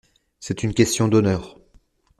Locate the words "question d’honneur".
0.73-1.59